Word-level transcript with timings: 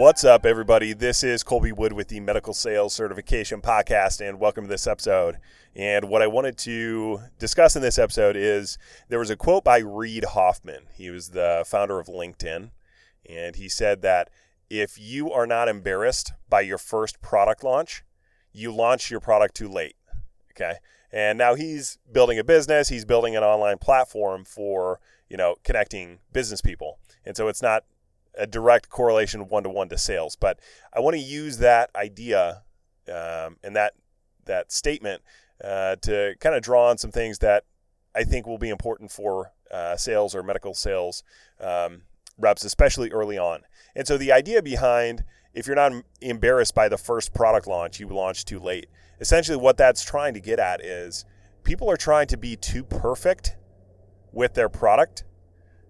What's 0.00 0.24
up, 0.24 0.46
everybody? 0.46 0.94
This 0.94 1.22
is 1.22 1.42
Colby 1.42 1.72
Wood 1.72 1.92
with 1.92 2.08
the 2.08 2.20
Medical 2.20 2.54
Sales 2.54 2.94
Certification 2.94 3.60
Podcast, 3.60 4.26
and 4.26 4.40
welcome 4.40 4.64
to 4.64 4.70
this 4.70 4.86
episode. 4.86 5.36
And 5.76 6.08
what 6.08 6.22
I 6.22 6.26
wanted 6.26 6.56
to 6.60 7.20
discuss 7.38 7.76
in 7.76 7.82
this 7.82 7.98
episode 7.98 8.34
is 8.34 8.78
there 9.10 9.18
was 9.18 9.28
a 9.28 9.36
quote 9.36 9.62
by 9.62 9.80
Reid 9.80 10.24
Hoffman. 10.24 10.84
He 10.94 11.10
was 11.10 11.28
the 11.28 11.64
founder 11.66 12.00
of 12.00 12.06
LinkedIn, 12.06 12.70
and 13.28 13.56
he 13.56 13.68
said 13.68 14.00
that 14.00 14.30
if 14.70 14.98
you 14.98 15.30
are 15.32 15.46
not 15.46 15.68
embarrassed 15.68 16.32
by 16.48 16.62
your 16.62 16.78
first 16.78 17.20
product 17.20 17.62
launch, 17.62 18.02
you 18.54 18.74
launch 18.74 19.10
your 19.10 19.20
product 19.20 19.54
too 19.54 19.68
late. 19.68 19.96
Okay. 20.52 20.76
And 21.12 21.36
now 21.36 21.56
he's 21.56 21.98
building 22.10 22.38
a 22.38 22.44
business, 22.44 22.88
he's 22.88 23.04
building 23.04 23.36
an 23.36 23.42
online 23.42 23.76
platform 23.76 24.46
for, 24.46 24.98
you 25.28 25.36
know, 25.36 25.56
connecting 25.62 26.20
business 26.32 26.62
people. 26.62 26.98
And 27.26 27.36
so 27.36 27.48
it's 27.48 27.60
not 27.60 27.84
a 28.36 28.46
direct 28.46 28.88
correlation 28.88 29.48
one 29.48 29.62
to 29.64 29.68
one 29.68 29.88
to 29.88 29.98
sales. 29.98 30.36
But 30.36 30.58
I 30.92 31.00
want 31.00 31.14
to 31.14 31.22
use 31.22 31.58
that 31.58 31.90
idea 31.94 32.62
um, 33.08 33.56
and 33.62 33.74
that 33.76 33.94
that 34.46 34.72
statement 34.72 35.22
uh, 35.62 35.96
to 35.96 36.34
kind 36.40 36.54
of 36.54 36.62
draw 36.62 36.88
on 36.90 36.98
some 36.98 37.10
things 37.10 37.38
that 37.38 37.64
I 38.14 38.24
think 38.24 38.46
will 38.46 38.58
be 38.58 38.70
important 38.70 39.10
for 39.10 39.52
uh, 39.70 39.96
sales 39.96 40.34
or 40.34 40.42
medical 40.42 40.74
sales 40.74 41.22
um, 41.60 42.02
reps, 42.38 42.64
especially 42.64 43.10
early 43.10 43.38
on. 43.38 43.62
And 43.94 44.06
so 44.06 44.16
the 44.16 44.32
idea 44.32 44.62
behind 44.62 45.24
if 45.52 45.66
you're 45.66 45.76
not 45.76 45.92
embarrassed 46.20 46.74
by 46.74 46.88
the 46.88 46.96
first 46.96 47.34
product 47.34 47.66
launch, 47.66 47.98
you 47.98 48.08
launch 48.08 48.44
too 48.44 48.60
late. 48.60 48.86
Essentially, 49.20 49.56
what 49.56 49.76
that's 49.76 50.04
trying 50.04 50.34
to 50.34 50.40
get 50.40 50.58
at 50.58 50.80
is 50.80 51.24
people 51.64 51.90
are 51.90 51.96
trying 51.96 52.26
to 52.28 52.36
be 52.36 52.56
too 52.56 52.84
perfect 52.84 53.56
with 54.32 54.54
their 54.54 54.68
product 54.68 55.24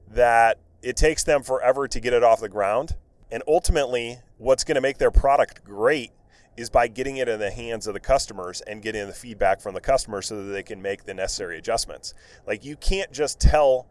that 0.09 0.59
it 0.83 0.97
takes 0.97 1.25
them 1.25 1.42
forever 1.42 1.86
to 1.89 2.00
get 2.00 2.12
it 2.12 2.23
off 2.23 2.41
the 2.41 2.48
ground. 2.48 2.97
And 3.31 3.42
ultimately, 3.47 4.19
what's 4.39 4.64
going 4.64 4.75
to 4.75 4.81
make 4.81 4.98
their 4.98 5.11
product 5.11 5.64
great 5.64 6.11
is 6.56 6.69
by 6.69 6.89
getting 6.89 7.17
it 7.17 7.28
in 7.28 7.39
the 7.39 7.50
hands 7.50 7.87
of 7.87 7.95
the 7.95 8.00
customers 8.00 8.61
and 8.62 8.83
getting 8.83 9.06
the 9.06 9.12
feedback 9.12 9.61
from 9.61 9.75
the 9.75 9.81
customers 9.81 10.27
so 10.27 10.42
that 10.42 10.53
they 10.53 10.62
can 10.62 10.83
make 10.83 11.05
the 11.05 11.14
necessary 11.14 11.56
adjustments. 11.59 12.12
Like 12.47 12.64
you 12.64 12.77
can't 12.77 13.12
just 13.12 13.41
tell, 13.41 13.87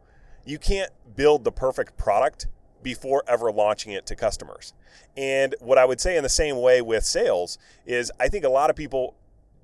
you 0.45 0.59
can't 0.59 0.91
build 1.15 1.43
the 1.43 1.51
perfect 1.51 1.97
product 1.97 2.47
before 2.83 3.23
ever 3.27 3.51
launching 3.51 3.93
it 3.93 4.05
to 4.07 4.15
customers. 4.15 4.73
And 5.17 5.55
what 5.59 5.77
I 5.77 5.85
would 5.85 5.99
say 5.99 6.17
in 6.17 6.23
the 6.23 6.29
same 6.29 6.57
way 6.57 6.81
with 6.81 7.03
sales 7.03 7.57
is 7.85 8.11
I 8.19 8.27
think 8.27 8.45
a 8.45 8.49
lot 8.49 8.69
of 8.69 8.75
people 8.75 9.15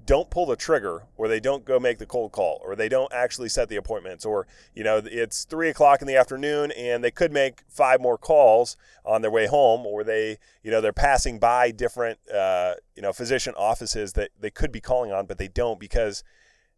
don't 0.06 0.30
pull 0.30 0.46
the 0.46 0.56
trigger 0.56 1.04
or 1.18 1.28
they 1.28 1.40
don't 1.40 1.66
go 1.66 1.80
make 1.80 1.98
the 1.98 2.06
cold 2.06 2.32
call 2.32 2.62
or 2.64 2.76
they 2.76 2.88
don't 2.88 3.12
actually 3.12 3.50
set 3.50 3.70
the 3.70 3.76
appointments 3.76 4.26
or 4.26 4.46
you 4.76 4.84
know 4.84 5.02
it's 5.04 5.46
three 5.46 5.70
o'clock 5.70 6.02
in 6.02 6.08
the 6.08 6.16
afternoon 6.16 6.72
and 6.72 7.04
they 7.04 7.12
could 7.12 7.32
make 7.32 7.64
five 7.68 8.00
more 8.00 8.18
calls 8.18 8.78
on 9.04 9.22
their 9.22 9.32
way 9.32 9.48
home 9.48 9.86
or 9.86 10.04
they 10.04 10.38
you 10.64 10.70
know 10.70 10.82
they're 10.82 10.94
passing 10.94 11.40
by 11.40 11.72
different 11.72 12.20
uh, 12.34 12.74
you 12.96 13.02
know 13.02 13.12
physician 13.12 13.54
offices 13.58 14.14
that 14.14 14.30
they 14.40 14.52
could 14.52 14.72
be 14.72 14.82
calling 14.82 15.12
on 15.12 15.26
but 15.26 15.38
they 15.38 15.48
don't 15.48 15.80
because 15.80 16.24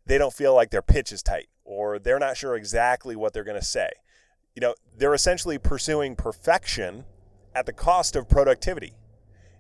they 0.06 0.18
don't 0.18 0.34
feel 0.34 0.56
like 0.56 0.70
their 0.70 0.82
pitch 0.82 1.12
is 1.12 1.22
tight 1.22 1.50
or 1.66 2.00
they're 2.00 2.20
not 2.20 2.38
sure 2.38 2.56
exactly 2.56 3.16
what 3.16 3.34
they're 3.34 3.44
going 3.44 3.60
to 3.60 3.66
say. 3.66 3.90
You 4.56 4.62
know 4.62 4.74
they're 4.98 5.14
essentially 5.14 5.58
pursuing 5.58 6.16
perfection 6.16 7.04
at 7.54 7.66
the 7.66 7.74
cost 7.74 8.16
of 8.16 8.30
productivity. 8.30 8.94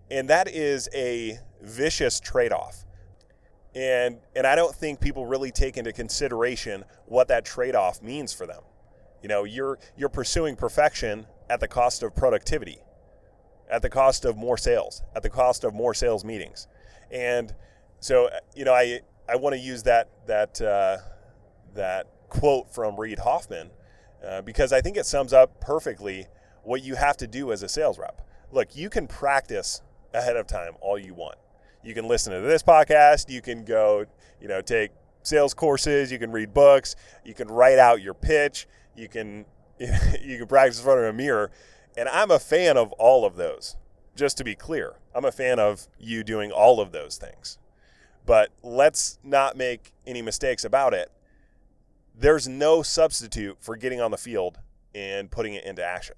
And 0.09 0.29
that 0.29 0.47
is 0.47 0.87
a 0.93 1.39
vicious 1.61 2.21
trade-off 2.21 2.85
and 3.77 4.17
and 4.35 4.47
I 4.47 4.55
don't 4.55 4.73
think 4.73 4.99
people 4.99 5.27
really 5.27 5.51
take 5.51 5.77
into 5.77 5.93
consideration 5.93 6.83
what 7.05 7.27
that 7.27 7.45
trade-off 7.45 8.01
means 8.01 8.33
for 8.33 8.47
them. 8.47 8.61
You 9.21 9.29
know, 9.29 9.43
you're 9.43 9.77
you're 9.95 10.09
pursuing 10.09 10.55
perfection 10.55 11.27
at 11.47 11.59
the 11.59 11.67
cost 11.67 12.01
of 12.01 12.15
productivity, 12.15 12.79
at 13.69 13.83
the 13.83 13.89
cost 13.89 14.25
of 14.25 14.35
more 14.35 14.57
sales, 14.57 15.03
at 15.15 15.21
the 15.21 15.29
cost 15.29 15.63
of 15.63 15.75
more 15.75 15.93
sales 15.93 16.25
meetings, 16.25 16.67
and 17.11 17.53
so 17.99 18.29
you 18.55 18.65
know 18.65 18.73
I 18.73 19.01
I 19.29 19.35
want 19.35 19.53
to 19.53 19.59
use 19.59 19.83
that 19.83 20.09
that 20.25 20.59
uh, 20.59 20.97
that 21.75 22.07
quote 22.29 22.73
from 22.73 22.99
Reid 22.99 23.19
Hoffman 23.19 23.69
uh, 24.27 24.41
because 24.41 24.73
I 24.73 24.81
think 24.81 24.97
it 24.97 25.05
sums 25.05 25.33
up 25.33 25.61
perfectly 25.61 26.25
what 26.63 26.81
you 26.81 26.95
have 26.95 27.15
to 27.17 27.27
do 27.27 27.51
as 27.51 27.61
a 27.61 27.69
sales 27.69 27.99
rep. 27.99 28.21
Look, 28.51 28.75
you 28.75 28.89
can 28.89 29.07
practice 29.07 29.81
ahead 30.15 30.35
of 30.35 30.47
time 30.47 30.73
all 30.81 30.97
you 30.97 31.13
want 31.13 31.37
you 31.83 31.93
can 31.93 32.07
listen 32.07 32.33
to 32.33 32.41
this 32.41 32.63
podcast. 32.63 33.29
You 33.29 33.41
can 33.41 33.63
go, 33.63 34.05
you 34.41 34.47
know, 34.47 34.61
take 34.61 34.91
sales 35.23 35.53
courses. 35.53 36.11
You 36.11 36.19
can 36.19 36.31
read 36.31 36.53
books. 36.53 36.95
You 37.23 37.33
can 37.33 37.47
write 37.47 37.79
out 37.79 38.01
your 38.01 38.13
pitch. 38.13 38.67
You 38.95 39.07
can 39.07 39.45
you 39.79 40.37
can 40.37 40.47
practice 40.47 40.79
in 40.79 40.85
front 40.85 40.99
of 40.99 41.05
a 41.05 41.13
mirror. 41.13 41.51
And 41.95 42.07
I'm 42.09 42.31
a 42.31 42.39
fan 42.39 42.77
of 42.77 42.91
all 42.93 43.25
of 43.25 43.35
those. 43.35 43.75
Just 44.15 44.37
to 44.37 44.43
be 44.43 44.55
clear, 44.55 44.95
I'm 45.13 45.25
a 45.25 45.31
fan 45.31 45.59
of 45.59 45.87
you 45.99 46.23
doing 46.23 46.51
all 46.51 46.79
of 46.79 46.91
those 46.91 47.17
things. 47.17 47.59
But 48.25 48.49
let's 48.63 49.19
not 49.23 49.55
make 49.55 49.93
any 50.05 50.21
mistakes 50.21 50.65
about 50.65 50.93
it. 50.93 51.11
There's 52.19 52.47
no 52.47 52.81
substitute 52.81 53.57
for 53.61 53.77
getting 53.77 54.01
on 54.01 54.11
the 54.11 54.17
field 54.17 54.57
and 54.95 55.29
putting 55.29 55.53
it 55.53 55.63
into 55.63 55.83
action. 55.83 56.15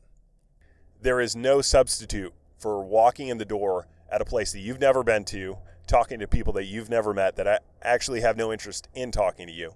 There 1.01 1.19
is 1.19 1.35
no 1.35 1.61
substitute 1.61 2.33
for 2.57 2.81
walking 2.83 3.27
in 3.27 3.37
the 3.37 3.45
door 3.45 3.87
at 4.11 4.21
a 4.21 4.25
place 4.25 4.51
that 4.51 4.59
you've 4.59 4.79
never 4.79 5.03
been 5.03 5.25
to, 5.25 5.57
talking 5.87 6.19
to 6.19 6.27
people 6.27 6.53
that 6.53 6.65
you've 6.65 6.89
never 6.89 7.13
met 7.13 7.35
that 7.35 7.63
actually 7.81 8.21
have 8.21 8.37
no 8.37 8.51
interest 8.51 8.87
in 8.93 9.11
talking 9.11 9.47
to 9.47 9.53
you 9.53 9.73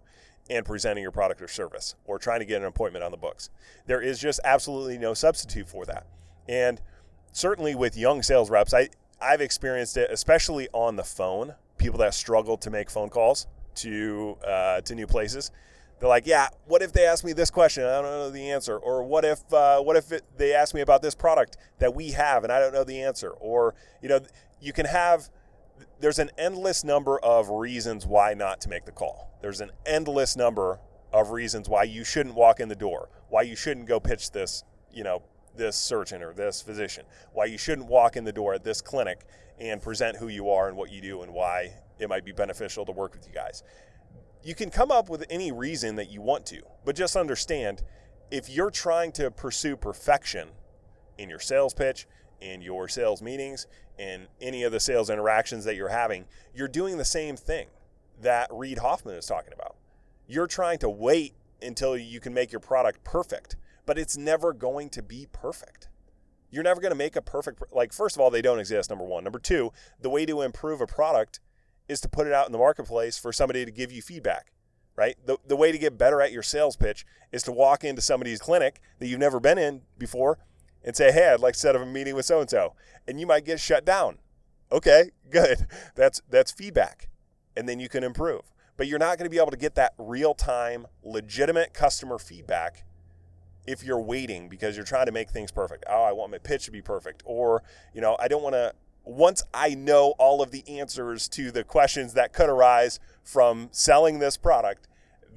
and 0.49 0.66
presenting 0.66 1.01
your 1.01 1.11
product 1.11 1.41
or 1.41 1.47
service 1.47 1.95
or 2.05 2.19
trying 2.19 2.39
to 2.39 2.45
get 2.45 2.61
an 2.61 2.67
appointment 2.67 3.03
on 3.03 3.11
the 3.11 3.17
books. 3.17 3.49
There 3.88 4.01
is 4.01 4.19
just 4.19 4.39
absolutely 4.44 4.97
no 4.97 5.13
substitute 5.13 5.67
for 5.67 5.85
that. 5.85 6.05
And 6.47 6.81
certainly 7.31 7.73
with 7.75 7.97
young 7.97 8.21
sales 8.21 8.49
reps, 8.49 8.73
I, 8.73 8.89
I've 9.21 9.41
experienced 9.41 9.97
it, 9.97 10.09
especially 10.11 10.67
on 10.73 10.95
the 10.97 11.03
phone, 11.03 11.55
people 11.77 12.00
that 12.00 12.13
struggle 12.13 12.57
to 12.57 12.69
make 12.69 12.89
phone 12.89 13.09
calls 13.09 13.47
to, 13.75 14.38
uh, 14.45 14.81
to 14.81 14.95
new 14.95 15.07
places 15.07 15.51
they're 16.03 16.09
like, 16.09 16.28
yeah, 16.28 16.50
what 16.66 16.81
if 16.81 16.91
they 16.91 17.06
ask 17.06 17.24
me 17.24 17.31
this 17.31 17.50
question? 17.50 17.86
I 17.86 18.02
don't 18.02 18.12
know 18.12 18.30
the 18.30 18.52
answer. 18.52 18.75
Or 18.75 19.03
what 19.03 19.24
if 19.24 19.40
uh, 19.53 19.80
what 19.80 19.96
if 19.96 20.12
it, 20.12 20.25
they 20.36 20.53
ask 20.53 20.75
me 20.75 20.81
about 20.81 21.02
this 21.02 21.16
product 21.16 21.56
that 21.80 21.96
we 21.96 22.12
have 22.12 22.44
and 22.44 22.52
I 22.52 22.59
don't 22.59 22.74
know 22.74 22.84
the 22.84 23.02
answer? 23.02 23.30
Or 23.30 23.74
you 24.02 24.09
know, 24.09 24.19
you 24.59 24.74
can 24.74 24.86
have. 24.86 25.30
There's 26.02 26.19
an 26.19 26.30
endless 26.38 26.84
number 26.84 27.18
of 27.19 27.50
reasons 27.50 28.06
why 28.06 28.34
not 28.34 28.59
to 28.62 28.69
make 28.69 28.84
the 28.84 28.92
call. 28.92 29.31
There's 29.42 29.62
an 29.62 29.72
endless 29.86 30.36
number 30.36 30.78
of 31.13 31.31
reasons 31.31 31.69
why 31.69 31.84
you 31.84 32.03
shouldn't 32.03 32.36
walk 32.36 32.59
in 32.59 32.68
the 32.68 32.75
door. 32.75 33.08
Why 33.30 33.44
you 33.44 33.56
shouldn't 33.56 33.88
go 33.88 34.02
pitch 34.02 34.31
this, 34.31 34.66
you 34.92 35.06
know, 35.06 35.24
this 35.56 35.78
surgeon 35.78 36.22
or 36.22 36.34
this 36.34 36.62
physician. 36.62 37.06
Why 37.31 37.46
you 37.46 37.58
shouldn't 37.58 37.88
walk 37.88 38.18
in 38.18 38.25
the 38.25 38.34
door 38.34 38.53
at 38.53 38.66
this 38.66 38.81
clinic 38.81 39.22
and 39.58 39.81
present 39.81 40.18
who 40.18 40.28
you 40.28 40.50
are 40.50 40.68
and 40.68 40.75
what 40.75 40.92
you 40.92 41.00
do 41.00 41.22
and 41.22 41.34
why 41.34 41.75
it 41.97 42.09
might 42.09 42.25
be 42.25 42.34
beneficial 42.34 42.86
to 42.88 42.92
work 42.92 43.13
with 43.13 43.25
you 43.25 43.34
guys 43.34 43.63
you 44.44 44.56
can 44.56 44.70
come 44.70 44.92
up 44.92 45.09
with 45.09 45.26
any 45.30 45.52
reason 45.52 45.96
that 45.96 46.09
you 46.09 46.22
want 46.22 46.45
to, 46.48 46.62
but 46.86 46.95
just 46.95 47.16
understand 47.16 47.81
if 48.30 48.50
you're 48.50 48.72
trying 48.72 49.12
to 49.13 49.31
pursue 49.31 49.75
perfection 49.75 50.50
in 51.18 51.30
your 51.30 51.40
sales 51.40 51.74
pitch, 51.74 52.07
in 52.42 52.62
your 52.62 52.88
sales 52.88 53.22
meetings, 53.22 53.68
in 53.98 54.28
any 54.42 54.63
of 54.63 54.72
the 54.72 54.80
sales 54.80 55.10
interactions 55.10 55.66
that 55.66 55.75
you're 55.75 55.90
having, 55.90 56.25
you're 56.54 56.68
doing 56.68 56.98
the 56.98 57.06
same 57.06 57.36
thing 57.36 57.68
that 58.22 58.50
Reid 58.51 58.80
Hoffman 58.80 59.16
is 59.16 59.25
talking 59.25 59.54
about. 59.54 59.75
You're 60.28 60.48
trying 60.48 60.80
to 60.80 60.89
wait 60.89 61.34
until 61.62 61.96
you 61.96 62.19
can 62.19 62.34
make 62.34 62.51
your 62.51 62.60
product 62.60 63.04
perfect, 63.04 63.56
but 63.86 63.98
it's 63.98 64.18
never 64.18 64.51
going 64.51 64.89
to 64.89 65.01
be 65.01 65.28
perfect. 65.31 65.88
You're 66.50 66.63
never 66.63 66.81
going 66.81 66.92
to 66.92 66.98
make 66.98 67.16
a 67.16 67.22
perfect, 67.22 67.63
like, 67.72 67.94
first 67.94 68.16
of 68.16 68.22
all, 68.22 68.30
they 68.30 68.42
don't 68.42 68.60
exist, 68.60 68.89
number 68.89 69.06
one. 69.06 69.24
Number 69.24 69.39
two, 69.39 69.72
the 70.01 70.10
way 70.10 70.25
to 70.25 70.42
improve 70.42 70.81
a 70.81 70.88
product 70.88 71.39
is 71.88 72.01
to 72.01 72.09
put 72.09 72.27
it 72.27 72.33
out 72.33 72.45
in 72.45 72.51
the 72.51 72.57
marketplace 72.57 73.18
for 73.18 73.31
somebody 73.33 73.65
to 73.65 73.71
give 73.71 73.91
you 73.91 74.01
feedback, 74.01 74.51
right? 74.95 75.15
The, 75.25 75.38
the 75.47 75.56
way 75.56 75.71
to 75.71 75.77
get 75.77 75.97
better 75.97 76.21
at 76.21 76.31
your 76.31 76.44
sales 76.44 76.75
pitch 76.75 77.06
is 77.31 77.44
to 77.44 77.51
walk 77.51 77.83
into 77.83 78.01
somebody's 78.01 78.39
clinic 78.39 78.81
that 79.00 79.07
you've 79.07 79.19
never 79.19 79.39
been 79.39 79.57
in 79.57 79.81
before 79.97 80.39
and 80.83 80.95
say, 80.95 81.12
hey, 81.12 81.30
I'd 81.30 81.39
like 81.39 81.53
to 81.53 81.59
set 81.59 81.75
up 81.75 81.81
a 81.81 81.85
meeting 81.85 82.15
with 82.15 82.25
so 82.25 82.39
and 82.41 82.50
so. 82.50 82.74
And 83.07 83.19
you 83.19 83.27
might 83.27 83.45
get 83.45 83.59
shut 83.59 83.85
down. 83.85 84.18
Okay, 84.71 85.12
good. 85.30 85.68
That's 85.95 86.21
that's 86.30 86.51
feedback. 86.51 87.09
And 87.56 87.68
then 87.69 87.80
you 87.80 87.89
can 87.89 88.03
improve. 88.03 88.41
but 88.77 88.88
you're 88.88 89.00
not 89.00 89.18
going 89.18 89.25
to 89.25 89.29
be 89.29 89.38
able 89.38 89.51
to 89.51 89.57
get 89.57 89.75
that 89.75 89.94
real 89.97 90.33
time, 90.33 90.88
legitimate 91.03 91.74
customer 91.74 92.18
feedback 92.18 92.83
if 93.65 93.83
you're 93.83 94.01
waiting 94.01 94.50
because 94.50 94.75
you're 94.75 94.86
trying 94.86 95.06
to 95.06 95.12
make 95.12 95.29
things 95.29 95.51
perfect. 95.51 95.86
Oh, 95.89 96.03
I 96.03 96.12
want 96.12 96.31
my 96.31 96.38
pitch 96.38 96.65
to 96.65 96.71
be 96.71 96.81
perfect. 96.81 97.24
Or, 97.25 97.63
you 97.94 98.01
know, 98.01 98.18
I 98.19 98.27
don't 98.27 98.44
want 98.44 98.53
to, 98.56 98.74
once 99.03 99.44
I 99.53 99.75
know 99.75 100.13
all 100.17 100.41
of 100.41 100.51
the 100.51 100.63
answers 100.79 101.27
to 101.29 101.51
the 101.51 101.63
questions 101.63 102.13
that 102.13 102.33
could 102.33 102.50
arise 102.50 103.00
from 103.23 103.69
selling 103.71 104.19
this 104.19 104.38
product, 104.38 104.88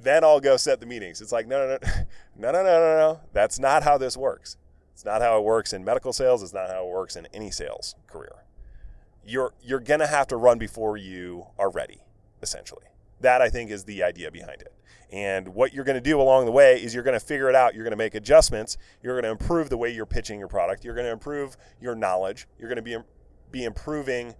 then 0.01 0.23
I'll 0.23 0.39
go 0.39 0.57
set 0.57 0.79
the 0.79 0.85
meetings. 0.85 1.21
It's 1.21 1.31
like, 1.31 1.47
no, 1.47 1.67
no, 1.67 1.77
no, 1.81 1.89
no, 2.37 2.51
no, 2.51 2.63
no, 2.63 2.79
no, 2.79 2.97
no. 2.97 3.19
That's 3.33 3.59
not 3.59 3.83
how 3.83 3.97
this 3.97 4.15
works. 4.15 4.57
It's 4.93 5.05
not 5.05 5.21
how 5.21 5.37
it 5.37 5.43
works 5.43 5.73
in 5.73 5.83
medical 5.83 6.13
sales. 6.13 6.41
It's 6.41 6.53
not 6.53 6.69
how 6.69 6.87
it 6.87 6.91
works 6.91 7.15
in 7.15 7.27
any 7.33 7.51
sales 7.51 7.95
career. 8.07 8.43
You're, 9.25 9.53
you're 9.61 9.79
going 9.79 9.99
to 9.99 10.07
have 10.07 10.27
to 10.27 10.37
run 10.37 10.57
before 10.57 10.97
you 10.97 11.47
are 11.59 11.69
ready, 11.69 11.99
essentially. 12.41 12.85
That 13.19 13.41
I 13.41 13.49
think 13.49 13.69
is 13.69 13.83
the 13.83 14.03
idea 14.03 14.31
behind 14.31 14.61
it. 14.61 14.73
And 15.11 15.49
what 15.49 15.73
you're 15.73 15.83
going 15.83 15.95
to 15.95 16.01
do 16.01 16.19
along 16.19 16.45
the 16.45 16.51
way 16.51 16.81
is 16.81 16.93
you're 16.93 17.03
going 17.03 17.17
to 17.17 17.25
figure 17.25 17.49
it 17.49 17.55
out. 17.55 17.73
You're 17.73 17.83
going 17.83 17.91
to 17.91 17.97
make 17.97 18.15
adjustments. 18.15 18.77
You're 19.01 19.13
going 19.13 19.23
to 19.23 19.31
improve 19.31 19.69
the 19.69 19.77
way 19.77 19.89
you're 19.89 20.05
pitching 20.05 20.39
your 20.39 20.47
product. 20.47 20.83
You're 20.83 20.95
going 20.95 21.05
to 21.05 21.11
improve 21.11 21.57
your 21.81 21.95
knowledge. 21.95 22.47
You're 22.59 22.67
going 22.67 22.77
to 22.77 22.81
be 22.81 22.97
be 23.51 23.63
improving 23.63 24.35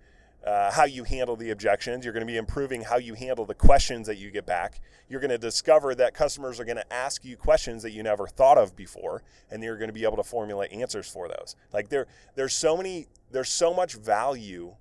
uh, 0.45 0.71
how 0.71 0.85
you 0.85 1.03
handle 1.03 1.35
the 1.35 1.49
objections. 1.49 2.05
You're 2.05 2.13
going 2.13 2.25
to 2.25 2.31
be 2.31 2.37
improving 2.37 2.81
how 2.81 2.97
you 2.97 3.15
handle 3.15 3.45
the 3.45 3.53
questions 3.53 4.07
that 4.07 4.17
you 4.17 4.31
get 4.31 4.45
back. 4.45 4.79
You're 5.09 5.19
going 5.19 5.31
to 5.31 5.37
discover 5.37 5.93
that 5.95 6.13
customers 6.13 6.59
are 6.59 6.65
going 6.65 6.77
to 6.77 6.93
ask 6.93 7.25
you 7.25 7.35
questions 7.35 7.83
that 7.83 7.91
you 7.91 8.01
never 8.01 8.27
thought 8.27 8.57
of 8.57 8.75
before, 8.75 9.23
and 9.51 9.61
you're 9.61 9.77
going 9.77 9.89
to 9.89 9.93
be 9.93 10.03
able 10.03 10.15
to 10.17 10.23
formulate 10.23 10.71
answers 10.71 11.09
for 11.09 11.27
those. 11.27 11.55
Like 11.73 11.89
there, 11.89 12.07
there's 12.35 12.53
so 12.53 12.77
many, 12.77 13.07
there's 13.31 13.51
so 13.51 13.73
much 13.73 13.95
value 13.95 14.75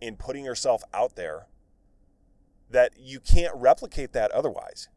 in 0.00 0.16
putting 0.16 0.44
yourself 0.44 0.82
out 0.92 1.14
there 1.14 1.46
that 2.70 2.92
you 2.98 3.20
can't 3.20 3.54
replicate 3.54 4.12
that 4.14 4.32
otherwise. 4.32 4.88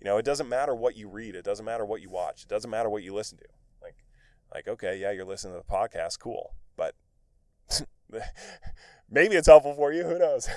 You 0.00 0.04
know, 0.06 0.16
it 0.16 0.24
doesn't 0.24 0.48
matter 0.48 0.74
what 0.74 0.96
you 0.96 1.08
read, 1.08 1.36
it 1.36 1.44
doesn't 1.44 1.64
matter 1.64 1.84
what 1.84 2.00
you 2.00 2.08
watch, 2.10 2.42
it 2.42 2.48
doesn't 2.48 2.70
matter 2.70 2.88
what 2.88 3.02
you 3.02 3.14
listen 3.14 3.38
to. 3.38 3.46
Like, 3.82 3.96
like 4.52 4.68
okay, 4.68 4.98
yeah, 4.98 5.12
you're 5.12 5.24
listening 5.24 5.54
to 5.54 5.64
the 5.64 5.72
podcast, 5.72 6.18
cool, 6.18 6.54
maybe 9.10 9.36
it's 9.36 9.48
helpful 9.48 9.74
for 9.74 9.92
you. 9.92 10.04
Who 10.04 10.18
knows? 10.18 10.48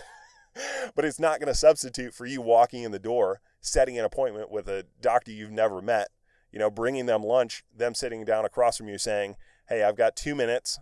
but 0.96 1.06
it's 1.06 1.20
not 1.20 1.40
going 1.40 1.48
to 1.48 1.58
substitute 1.58 2.14
for 2.14 2.26
you 2.26 2.42
walking 2.42 2.84
in 2.84 2.92
the 2.92 3.00
door, 3.00 3.42
setting 3.62 3.98
an 3.98 4.06
appointment 4.06 4.52
with 4.52 4.68
a 4.68 4.86
doctor 5.02 5.32
you've 5.32 5.52
never 5.52 5.82
met. 5.82 6.10
You 6.52 6.60
know, 6.60 6.70
bringing 6.70 7.06
them 7.06 7.24
lunch, 7.24 7.64
them 7.76 7.96
sitting 7.96 8.26
down 8.26 8.44
across 8.44 8.78
from 8.78 8.90
you, 8.90 8.98
saying, 8.98 9.36
"Hey, 9.70 9.84
I've 9.84 9.96
got 9.96 10.18
two 10.18 10.36
minutes, 10.36 10.80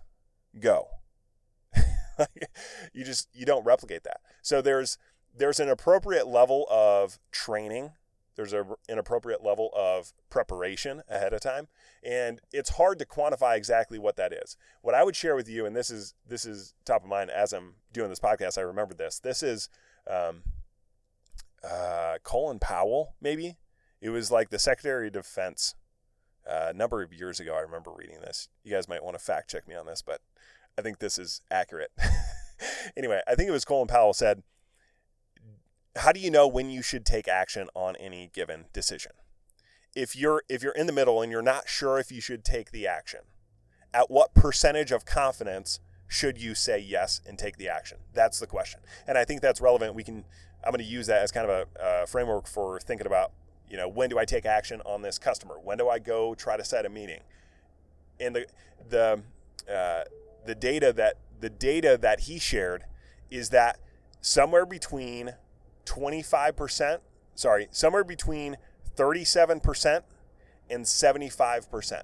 go." 0.60 0.88
you 2.94 3.06
just 3.06 3.30
you 3.34 3.46
don't 3.46 3.64
replicate 3.64 4.04
that. 4.04 4.22
So 4.42 4.62
there's 4.62 4.98
there's 5.36 5.60
an 5.60 5.70
appropriate 5.70 6.28
level 6.28 6.66
of 6.70 7.20
training 7.32 7.92
there's 8.40 8.54
a, 8.54 8.66
an 8.88 8.98
appropriate 8.98 9.44
level 9.44 9.70
of 9.76 10.14
preparation 10.30 11.02
ahead 11.10 11.34
of 11.34 11.42
time 11.42 11.68
and 12.02 12.40
it's 12.54 12.70
hard 12.78 12.98
to 12.98 13.06
quantify 13.06 13.58
exactly 13.58 14.00
what 14.00 14.16
that 14.16 14.32
is. 14.32 14.56
What 14.82 14.96
i 14.96 15.04
would 15.04 15.18
share 15.18 15.36
with 15.36 15.50
you 15.50 15.66
and 15.66 15.76
this 15.76 15.90
is 15.90 16.14
this 16.26 16.46
is 16.46 16.74
top 16.86 17.04
of 17.04 17.10
mind 17.10 17.32
as 17.32 17.52
i'm 17.52 17.74
doing 17.92 18.08
this 18.08 18.22
podcast 18.22 18.58
i 18.58 18.62
remember 18.62 18.94
this. 18.94 19.20
This 19.20 19.44
is 19.44 19.68
um, 20.10 20.44
uh, 21.70 22.20
colin 22.24 22.60
powell 22.60 23.16
maybe? 23.20 23.58
It 24.00 24.12
was 24.12 24.32
like 24.32 24.52
the 24.52 24.60
secretary 24.60 25.08
of 25.08 25.14
defense 25.14 25.76
uh, 26.50 26.68
a 26.70 26.74
number 26.74 27.04
of 27.04 27.12
years 27.12 27.42
ago. 27.42 27.54
I 27.56 27.60
remember 27.60 27.92
reading 27.94 28.22
this. 28.22 28.48
You 28.64 28.72
guys 28.72 28.88
might 28.88 29.04
want 29.04 29.18
to 29.18 29.24
fact 29.24 29.50
check 29.50 29.68
me 29.68 29.76
on 29.76 29.86
this 29.86 30.02
but 30.02 30.22
i 30.78 30.82
think 30.82 31.00
this 31.00 31.18
is 31.18 31.42
accurate. 31.52 31.92
Anyway 32.98 33.22
i 33.28 33.36
think 33.36 33.50
it 33.50 33.54
was 33.54 33.66
colin 33.66 33.88
powell 33.88 34.14
said 34.14 34.44
how 36.00 36.12
do 36.12 36.20
you 36.20 36.32
know 36.32 36.48
when 36.48 36.70
you 36.70 36.82
should 36.82 37.06
take 37.06 37.28
action 37.28 37.70
on 37.76 37.96
any 37.98 38.30
given 38.34 38.66
decision? 38.74 39.12
If 39.96 40.16
you're 40.16 40.44
if 40.48 40.64
you're 40.64 40.74
in 40.74 40.88
the 40.88 40.94
middle 40.94 41.22
and 41.22 41.32
you're 41.32 41.42
not 41.42 41.68
sure 41.68 42.00
if 42.00 42.12
you 42.12 42.22
should 42.22 42.44
take 42.44 42.72
the 42.72 42.88
action, 42.88 43.22
at 43.94 44.10
what 44.10 44.34
percentage 44.34 44.92
of 44.92 45.06
confidence 45.06 45.80
should 46.08 46.42
you 46.42 46.56
say 46.56 46.80
yes 46.80 47.22
and 47.28 47.38
take 47.38 47.58
the 47.58 47.68
action? 47.68 48.00
That's 48.14 48.40
the 48.40 48.48
question. 48.48 48.82
And 49.08 49.18
I 49.18 49.26
think 49.26 49.42
that's 49.42 49.62
relevant. 49.62 49.96
We 49.96 50.04
can 50.04 50.26
I'm 50.64 50.72
going 50.72 50.84
to 50.84 50.90
use 50.90 51.08
that 51.08 51.22
as 51.22 51.32
kind 51.32 51.50
of 51.50 51.68
a, 51.80 52.08
framework 52.08 52.48
for 52.48 52.80
thinking 52.80 53.08
about, 53.08 53.32
you 53.70 53.78
know, 53.78 53.88
when 53.88 54.10
do 54.10 54.20
I 54.20 54.26
take 54.26 54.46
action 54.46 54.82
on 54.86 55.02
this 55.02 55.18
customer? 55.18 55.56
When 55.64 55.78
do 55.78 55.88
I 55.88 56.00
go 56.00 56.36
try 56.36 56.58
to 56.58 56.66
set 56.66 56.86
a 56.86 56.90
meeting? 56.90 57.22
And 58.20 58.36
the 58.36 58.46
the 58.90 59.22
uh, 59.72 60.04
the 60.46 60.56
data 60.56 60.94
that 60.94 61.16
the 61.40 61.50
data 61.50 61.98
that 62.02 62.22
he 62.22 62.40
shared 62.40 62.84
is 63.30 63.50
that 63.50 63.80
somewhere 64.22 64.66
between 64.66 65.36
25%, 65.90 67.00
sorry, 67.36 67.68
somewhere 67.72 68.04
between 68.04 68.58
37% 68.96 70.02
and 70.70 70.86
75%. 70.86 72.04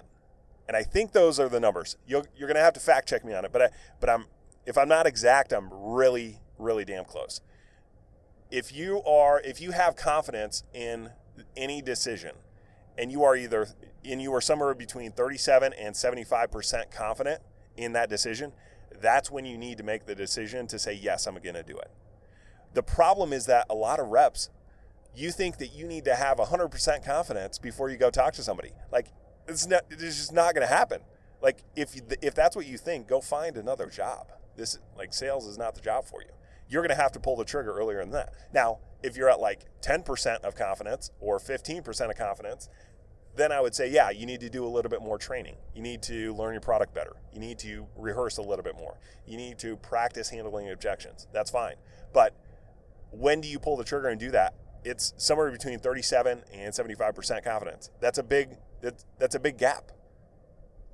And 0.68 0.76
I 0.76 0.82
think 0.82 1.12
those 1.12 1.38
are 1.38 1.48
the 1.48 1.60
numbers. 1.60 1.96
you 2.06 2.18
are 2.18 2.22
going 2.40 2.54
to 2.54 2.60
have 2.60 2.74
to 2.74 2.80
fact 2.80 3.08
check 3.08 3.24
me 3.24 3.32
on 3.32 3.44
it, 3.44 3.52
but 3.52 3.62
I, 3.62 3.68
but 4.00 4.10
I'm 4.10 4.26
if 4.64 4.76
I'm 4.76 4.88
not 4.88 5.06
exact, 5.06 5.52
I'm 5.52 5.68
really 5.72 6.40
really 6.58 6.84
damn 6.84 7.04
close. 7.04 7.40
If 8.50 8.74
you 8.74 9.02
are 9.04 9.40
if 9.40 9.60
you 9.60 9.70
have 9.70 9.94
confidence 9.94 10.64
in 10.74 11.10
any 11.56 11.82
decision 11.82 12.32
and 12.98 13.12
you 13.12 13.22
are 13.22 13.36
either 13.36 13.68
and 14.04 14.20
you 14.20 14.34
are 14.34 14.40
somewhere 14.40 14.74
between 14.74 15.12
37 15.12 15.72
and 15.74 15.94
75% 15.94 16.90
confident 16.90 17.42
in 17.76 17.92
that 17.92 18.08
decision, 18.08 18.52
that's 19.00 19.30
when 19.30 19.44
you 19.44 19.56
need 19.56 19.78
to 19.78 19.84
make 19.84 20.06
the 20.06 20.14
decision 20.14 20.66
to 20.68 20.78
say 20.78 20.94
yes, 20.94 21.26
I'm 21.26 21.34
going 21.34 21.54
to 21.54 21.62
do 21.62 21.76
it. 21.76 21.90
The 22.76 22.82
problem 22.82 23.32
is 23.32 23.46
that 23.46 23.64
a 23.70 23.74
lot 23.74 24.00
of 24.00 24.08
reps, 24.08 24.50
you 25.14 25.30
think 25.30 25.56
that 25.56 25.68
you 25.68 25.86
need 25.86 26.04
to 26.04 26.14
have 26.14 26.36
100% 26.36 27.02
confidence 27.02 27.58
before 27.58 27.88
you 27.88 27.96
go 27.96 28.10
talk 28.10 28.34
to 28.34 28.42
somebody. 28.42 28.72
Like, 28.92 29.06
it's, 29.48 29.66
not, 29.66 29.86
it's 29.88 30.02
just 30.02 30.34
not 30.34 30.54
going 30.54 30.66
to 30.68 30.72
happen. 30.72 31.00
Like, 31.40 31.62
if, 31.74 31.98
if 32.20 32.34
that's 32.34 32.54
what 32.54 32.66
you 32.66 32.76
think, 32.76 33.08
go 33.08 33.22
find 33.22 33.56
another 33.56 33.86
job. 33.86 34.26
This, 34.56 34.78
like, 34.94 35.14
sales 35.14 35.46
is 35.46 35.56
not 35.56 35.74
the 35.74 35.80
job 35.80 36.04
for 36.04 36.20
you. 36.20 36.28
You're 36.68 36.82
going 36.82 36.94
to 36.94 37.02
have 37.02 37.12
to 37.12 37.18
pull 37.18 37.36
the 37.36 37.46
trigger 37.46 37.72
earlier 37.72 38.00
than 38.00 38.10
that. 38.10 38.34
Now, 38.52 38.80
if 39.02 39.16
you're 39.16 39.30
at 39.30 39.40
like 39.40 39.64
10% 39.80 40.44
of 40.44 40.54
confidence 40.54 41.10
or 41.18 41.38
15% 41.38 42.10
of 42.10 42.16
confidence, 42.18 42.68
then 43.36 43.52
I 43.52 43.60
would 43.62 43.74
say, 43.74 43.90
yeah, 43.90 44.10
you 44.10 44.26
need 44.26 44.40
to 44.40 44.50
do 44.50 44.66
a 44.66 44.68
little 44.68 44.90
bit 44.90 45.00
more 45.00 45.16
training. 45.16 45.56
You 45.74 45.80
need 45.80 46.02
to 46.02 46.34
learn 46.34 46.52
your 46.52 46.60
product 46.60 46.92
better. 46.94 47.16
You 47.32 47.40
need 47.40 47.58
to 47.60 47.86
rehearse 47.96 48.36
a 48.36 48.42
little 48.42 48.64
bit 48.64 48.76
more. 48.76 48.98
You 49.26 49.38
need 49.38 49.58
to 49.60 49.76
practice 49.78 50.28
handling 50.28 50.70
objections. 50.70 51.26
That's 51.32 51.50
fine. 51.50 51.76
But 52.12 52.34
when 53.10 53.40
do 53.40 53.48
you 53.48 53.58
pull 53.58 53.76
the 53.76 53.84
trigger 53.84 54.08
and 54.08 54.20
do 54.20 54.30
that? 54.30 54.54
It's 54.84 55.14
somewhere 55.16 55.50
between 55.50 55.78
37 55.78 56.44
and 56.52 56.72
75% 56.72 57.42
confidence. 57.42 57.90
That's 58.00 58.18
a 58.18 58.22
big 58.22 58.56
that's, 58.80 59.04
that's 59.18 59.34
a 59.34 59.40
big 59.40 59.58
gap. 59.58 59.90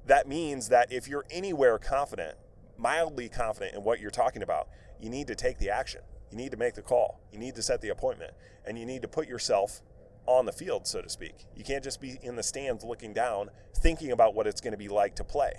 That 0.07 0.29
means 0.29 0.69
that 0.69 0.93
if 0.93 1.09
you're 1.09 1.27
anywhere 1.31 1.79
confident, 1.79 2.37
mildly 2.79 3.29
confident 3.29 3.75
in 3.75 3.85
what 3.85 4.01
you're 4.01 4.11
talking 4.11 4.43
about, 4.43 4.69
you 5.01 5.11
need 5.11 5.27
to 5.27 5.35
take 5.35 5.59
the 5.59 5.71
action. 5.71 6.01
You 6.31 6.37
need 6.37 6.53
to 6.53 6.57
make 6.57 6.75
the 6.75 6.83
call. 6.83 7.21
You 7.33 7.39
need 7.39 7.55
to 7.57 7.63
set 7.63 7.81
the 7.81 7.91
appointment 7.91 8.33
and 8.65 8.79
you 8.79 8.87
need 8.87 9.03
to 9.03 9.09
put 9.09 9.29
yourself 9.29 9.83
on 10.27 10.47
the 10.47 10.53
field, 10.53 10.87
so 10.87 11.03
to 11.03 11.09
speak. 11.09 11.47
You 11.55 11.65
can't 11.65 11.83
just 11.83 12.01
be 12.01 12.19
in 12.23 12.37
the 12.37 12.43
stands 12.43 12.85
looking 12.85 13.13
down 13.13 13.51
thinking 13.77 14.13
about 14.13 14.35
what 14.35 14.47
it's 14.47 14.61
going 14.61 14.73
to 14.73 14.79
be 14.79 14.89
like 14.89 15.17
to 15.17 15.25
play. 15.25 15.53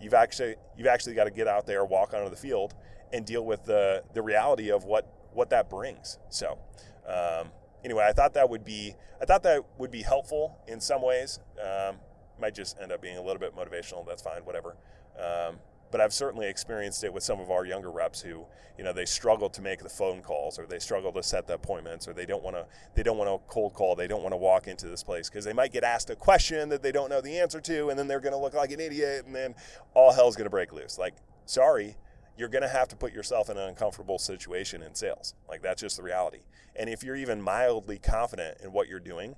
You've 0.00 0.14
actually 0.14 0.56
you've 0.76 0.88
actually 0.88 1.14
got 1.14 1.24
to 1.24 1.30
get 1.30 1.46
out 1.46 1.66
there, 1.66 1.84
walk 1.84 2.12
onto 2.12 2.28
the 2.28 2.36
field 2.36 2.74
and 3.12 3.24
deal 3.24 3.44
with 3.44 3.64
the 3.64 4.02
the 4.14 4.22
reality 4.22 4.70
of 4.70 4.84
what 4.84 5.06
what 5.34 5.50
that 5.50 5.70
brings. 5.70 6.18
So, 6.28 6.58
um, 7.06 7.48
anyway, 7.84 8.04
I 8.08 8.12
thought 8.12 8.34
that 8.34 8.48
would 8.48 8.64
be 8.64 8.94
I 9.20 9.24
thought 9.24 9.42
that 9.44 9.64
would 9.78 9.90
be 9.90 10.02
helpful 10.02 10.58
in 10.66 10.80
some 10.80 11.02
ways. 11.02 11.40
Um, 11.60 11.96
might 12.40 12.54
just 12.54 12.78
end 12.80 12.92
up 12.92 13.00
being 13.00 13.18
a 13.18 13.22
little 13.22 13.38
bit 13.38 13.54
motivational. 13.54 14.06
That's 14.06 14.22
fine, 14.22 14.44
whatever. 14.44 14.76
Um, 15.18 15.56
but 15.92 16.00
I've 16.00 16.12
certainly 16.12 16.48
experienced 16.48 17.04
it 17.04 17.12
with 17.12 17.22
some 17.22 17.38
of 17.38 17.50
our 17.50 17.66
younger 17.66 17.90
reps 17.90 18.22
who, 18.22 18.46
you 18.78 18.82
know, 18.82 18.94
they 18.94 19.04
struggle 19.04 19.50
to 19.50 19.60
make 19.60 19.82
the 19.82 19.90
phone 19.90 20.22
calls 20.22 20.58
or 20.58 20.66
they 20.66 20.78
struggle 20.78 21.12
to 21.12 21.22
set 21.22 21.46
the 21.46 21.54
appointments 21.54 22.08
or 22.08 22.14
they 22.14 22.24
don't 22.24 22.42
want 22.42 22.56
to 22.56 22.64
they 22.94 23.02
don't 23.02 23.18
want 23.18 23.28
to 23.30 23.52
cold 23.52 23.74
call, 23.74 23.94
they 23.94 24.08
don't 24.08 24.22
want 24.22 24.32
to 24.32 24.38
walk 24.38 24.66
into 24.66 24.88
this 24.88 25.02
place 25.04 25.28
because 25.28 25.44
they 25.44 25.52
might 25.52 25.70
get 25.70 25.84
asked 25.84 26.08
a 26.08 26.16
question 26.16 26.70
that 26.70 26.82
they 26.82 26.92
don't 26.92 27.10
know 27.10 27.20
the 27.20 27.38
answer 27.38 27.60
to 27.60 27.90
and 27.90 27.98
then 27.98 28.08
they're 28.08 28.20
going 28.20 28.32
to 28.32 28.38
look 28.38 28.54
like 28.54 28.72
an 28.72 28.80
idiot 28.80 29.26
and 29.26 29.36
then 29.36 29.54
all 29.94 30.12
hell's 30.12 30.34
going 30.34 30.46
to 30.46 30.50
break 30.50 30.72
loose. 30.72 30.98
Like, 30.98 31.14
sorry, 31.44 31.94
you're 32.36 32.48
going 32.48 32.62
to 32.62 32.68
have 32.68 32.88
to 32.88 32.96
put 32.96 33.12
yourself 33.12 33.50
in 33.50 33.56
an 33.56 33.68
uncomfortable 33.68 34.18
situation 34.18 34.82
in 34.82 34.94
sales. 34.94 35.34
Like 35.48 35.62
that's 35.62 35.82
just 35.82 35.96
the 35.96 36.02
reality. 36.02 36.40
And 36.74 36.88
if 36.88 37.02
you're 37.02 37.16
even 37.16 37.42
mildly 37.42 37.98
confident 37.98 38.58
in 38.62 38.72
what 38.72 38.88
you're 38.88 39.00
doing, 39.00 39.36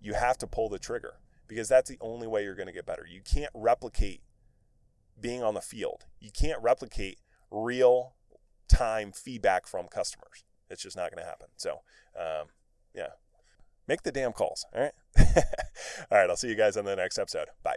you 0.00 0.14
have 0.14 0.38
to 0.38 0.46
pull 0.46 0.68
the 0.68 0.78
trigger 0.78 1.14
because 1.48 1.68
that's 1.68 1.90
the 1.90 1.98
only 2.00 2.26
way 2.26 2.44
you're 2.44 2.54
going 2.54 2.68
to 2.68 2.72
get 2.72 2.86
better. 2.86 3.06
You 3.08 3.20
can't 3.20 3.50
replicate 3.54 4.20
being 5.20 5.42
on 5.42 5.54
the 5.54 5.60
field. 5.60 6.04
You 6.20 6.30
can't 6.30 6.62
replicate 6.62 7.18
real 7.50 8.14
time 8.68 9.12
feedback 9.12 9.66
from 9.66 9.88
customers. 9.88 10.44
It's 10.70 10.82
just 10.82 10.96
not 10.96 11.10
going 11.10 11.22
to 11.22 11.28
happen. 11.28 11.48
So, 11.56 11.80
um, 12.18 12.48
yeah, 12.94 13.10
make 13.86 14.02
the 14.02 14.12
damn 14.12 14.32
calls. 14.32 14.66
All 14.74 14.82
right. 14.82 14.92
all 15.18 16.18
right. 16.18 16.30
I'll 16.30 16.36
see 16.36 16.48
you 16.48 16.56
guys 16.56 16.76
on 16.76 16.84
the 16.84 16.96
next 16.96 17.18
episode. 17.18 17.48
Bye. 17.62 17.76